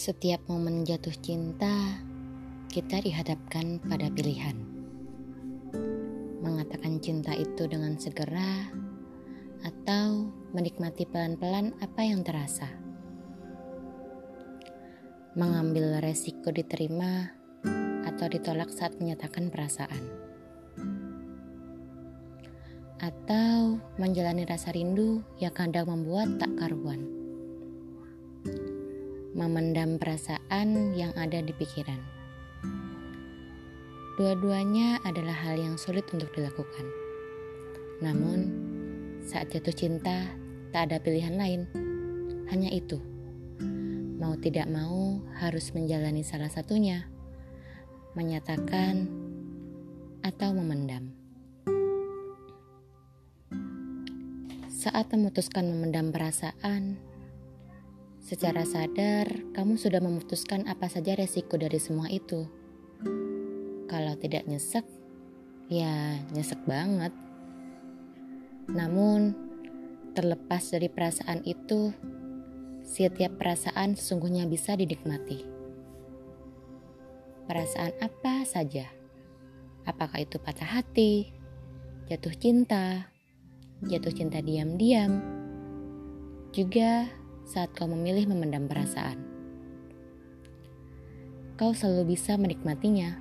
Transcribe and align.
Setiap 0.00 0.40
momen 0.48 0.88
jatuh 0.88 1.12
cinta, 1.20 2.00
kita 2.72 3.04
dihadapkan 3.04 3.84
pada 3.84 4.08
pilihan. 4.08 4.56
Mengatakan 6.40 7.04
cinta 7.04 7.36
itu 7.36 7.68
dengan 7.68 8.00
segera, 8.00 8.72
atau 9.60 10.32
menikmati 10.56 11.04
pelan-pelan 11.04 11.76
apa 11.84 12.00
yang 12.00 12.24
terasa. 12.24 12.64
Mengambil 15.36 16.00
resiko 16.00 16.48
diterima, 16.48 17.36
atau 18.08 18.24
ditolak 18.32 18.72
saat 18.72 18.96
menyatakan 18.96 19.52
perasaan. 19.52 20.00
Atau 23.04 23.76
menjalani 24.00 24.48
rasa 24.48 24.72
rindu 24.72 25.20
yang 25.44 25.52
kadang 25.52 25.92
membuat 25.92 26.40
tak 26.40 26.56
karuan 26.56 27.19
memendam 29.40 29.96
perasaan 29.96 30.92
yang 30.92 31.16
ada 31.16 31.40
di 31.40 31.56
pikiran. 31.56 31.96
Dua-duanya 34.20 35.00
adalah 35.08 35.32
hal 35.32 35.56
yang 35.56 35.80
sulit 35.80 36.04
untuk 36.12 36.28
dilakukan. 36.36 36.84
Namun, 38.04 38.52
saat 39.24 39.48
jatuh 39.48 39.72
cinta, 39.72 40.28
tak 40.76 40.92
ada 40.92 41.00
pilihan 41.00 41.40
lain. 41.40 41.64
Hanya 42.52 42.68
itu. 42.68 43.00
Mau 44.20 44.36
tidak 44.36 44.68
mau 44.68 45.24
harus 45.40 45.72
menjalani 45.72 46.20
salah 46.20 46.52
satunya. 46.52 47.08
Menyatakan 48.12 49.08
atau 50.20 50.52
memendam. 50.52 51.16
Saat 54.68 55.12
memutuskan 55.16 55.64
memendam 55.64 56.12
perasaan, 56.12 57.00
Secara 58.20 58.68
sadar, 58.68 59.24
kamu 59.56 59.80
sudah 59.80 60.04
memutuskan 60.04 60.68
apa 60.68 60.92
saja 60.92 61.16
resiko 61.16 61.56
dari 61.56 61.80
semua 61.80 62.04
itu. 62.12 62.44
Kalau 63.88 64.14
tidak 64.20 64.44
nyesek, 64.44 64.84
ya 65.72 66.20
nyesek 66.36 66.60
banget. 66.68 67.16
Namun, 68.68 69.32
terlepas 70.12 70.68
dari 70.68 70.92
perasaan 70.92 71.40
itu, 71.48 71.96
setiap 72.84 73.40
perasaan 73.40 73.96
sesungguhnya 73.96 74.44
bisa 74.44 74.76
dinikmati. 74.76 75.40
Perasaan 77.48 77.96
apa 78.04 78.44
saja, 78.44 78.84
apakah 79.88 80.20
itu 80.20 80.36
patah 80.36 80.76
hati, 80.76 81.32
jatuh 82.12 82.36
cinta, 82.36 83.08
jatuh 83.80 84.12
cinta 84.12 84.44
diam-diam, 84.44 85.24
juga 86.52 87.08
saat 87.50 87.74
kau 87.74 87.90
memilih 87.90 88.30
memendam 88.30 88.70
perasaan. 88.70 89.18
Kau 91.58 91.74
selalu 91.74 92.14
bisa 92.14 92.38
menikmatinya, 92.38 93.18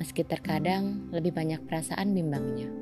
meski 0.00 0.24
terkadang 0.24 1.12
lebih 1.12 1.36
banyak 1.36 1.60
perasaan 1.68 2.16
bimbangnya. 2.16 2.72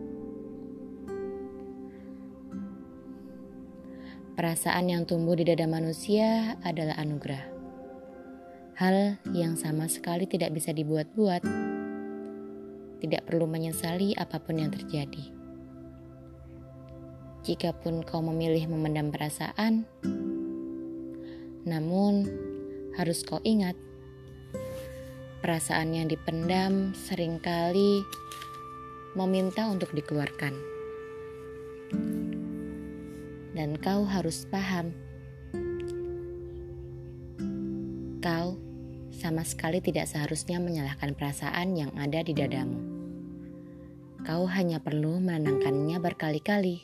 Perasaan 4.39 4.87
yang 4.87 5.03
tumbuh 5.09 5.35
di 5.35 5.43
dada 5.43 5.67
manusia 5.67 6.55
adalah 6.63 6.95
anugerah. 7.03 7.45
Hal 8.79 9.19
yang 9.35 9.59
sama 9.59 9.89
sekali 9.91 10.29
tidak 10.31 10.55
bisa 10.55 10.71
dibuat-buat. 10.71 11.43
Tidak 13.01 13.23
perlu 13.25 13.49
menyesali 13.49 14.13
apa 14.15 14.39
pun 14.39 14.61
yang 14.61 14.69
terjadi. 14.69 15.33
Jikapun 17.49 18.05
kau 18.05 18.21
memilih 18.21 18.69
memendam 18.69 19.09
perasaan, 19.09 19.89
namun, 21.67 22.31
harus 22.95 23.27
kau 23.27 23.43
ingat, 23.43 23.75
perasaan 25.43 25.93
yang 25.99 26.07
dipendam 26.07 26.95
sering 26.95 27.43
kali 27.43 28.07
meminta 29.19 29.67
untuk 29.67 29.91
dikeluarkan. 29.91 30.55
Dan 33.51 33.75
kau 33.83 34.07
harus 34.07 34.47
paham, 34.47 34.95
kau 38.23 38.55
sama 39.11 39.43
sekali 39.43 39.83
tidak 39.83 40.07
seharusnya 40.07 40.63
menyalahkan 40.63 41.19
perasaan 41.19 41.75
yang 41.75 41.91
ada 41.99 42.23
di 42.23 42.31
dadamu. 42.31 42.79
Kau 44.23 44.47
hanya 44.47 44.79
perlu 44.79 45.19
menenangkannya 45.19 45.99
berkali-kali. 45.99 46.83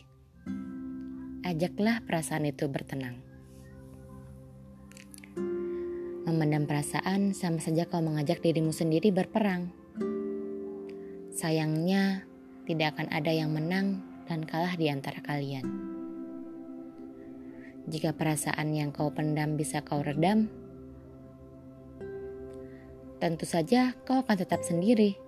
Ajaklah 1.42 2.02
perasaan 2.06 2.46
itu 2.46 2.70
bertenang. 2.70 3.31
Memendam 6.22 6.70
perasaan 6.70 7.34
sama 7.34 7.58
saja 7.58 7.90
kau 7.90 7.98
mengajak 7.98 8.38
dirimu 8.38 8.70
sendiri 8.70 9.10
berperang. 9.10 9.74
Sayangnya, 11.34 12.22
tidak 12.62 12.94
akan 12.94 13.10
ada 13.10 13.34
yang 13.34 13.50
menang 13.50 14.06
dan 14.30 14.46
kalah 14.46 14.78
di 14.78 14.86
antara 14.86 15.18
kalian. 15.18 15.66
Jika 17.90 18.14
perasaan 18.14 18.70
yang 18.70 18.94
kau 18.94 19.10
pendam 19.10 19.58
bisa 19.58 19.82
kau 19.82 19.98
redam, 19.98 20.46
tentu 23.18 23.42
saja 23.42 23.98
kau 24.06 24.22
akan 24.22 24.36
tetap 24.38 24.62
sendiri. 24.62 25.18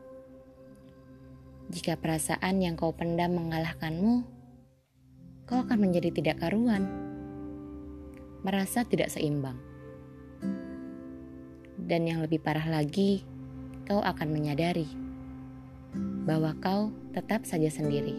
Jika 1.75 1.99
perasaan 1.99 2.63
yang 2.63 2.79
kau 2.79 2.95
pendam 2.95 3.35
mengalahkanmu, 3.35 4.23
kau 5.51 5.59
akan 5.59 5.79
menjadi 5.83 6.15
tidak 6.15 6.39
karuan, 6.39 6.87
merasa 8.47 8.87
tidak 8.87 9.11
seimbang. 9.11 9.74
Dan 11.85 12.09
yang 12.09 12.25
lebih 12.25 12.41
parah 12.41 12.65
lagi, 12.65 13.21
kau 13.85 14.01
akan 14.01 14.29
menyadari 14.33 14.89
bahwa 16.25 16.57
kau 16.57 16.89
tetap 17.13 17.45
saja 17.45 17.69
sendiri. 17.69 18.17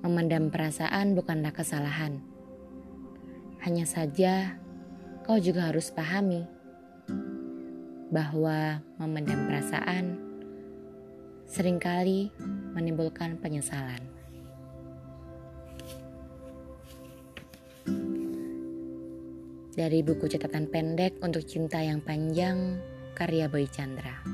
Memendam 0.00 0.48
perasaan 0.48 1.12
bukanlah 1.12 1.52
kesalahan. 1.52 2.24
Hanya 3.60 3.84
saja 3.84 4.56
kau 5.28 5.36
juga 5.36 5.68
harus 5.68 5.92
pahami 5.92 6.48
bahwa 8.08 8.80
memendam 8.96 9.44
perasaan 9.50 10.16
sering 11.44 11.76
kali 11.76 12.32
menimbulkan 12.72 13.36
penyesalan. 13.36 14.15
Dari 19.76 20.00
buku 20.00 20.24
catatan 20.24 20.72
pendek 20.72 21.20
untuk 21.20 21.44
cinta 21.44 21.84
yang 21.84 22.00
panjang 22.00 22.80
karya 23.12 23.44
Boy 23.46 23.68
Chandra. 23.68 24.24